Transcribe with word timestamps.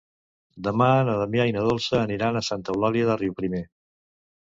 Demà 0.67 0.87
na 1.09 1.17
Damià 1.19 1.47
i 1.51 1.55
na 1.59 1.67
Dolça 1.69 2.01
aniran 2.07 2.43
a 2.43 2.45
Santa 2.51 2.77
Eulàlia 2.79 3.11
de 3.15 3.23
Riuprimer. 3.25 3.65